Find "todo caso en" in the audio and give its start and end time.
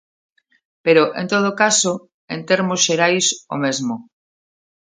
1.33-2.39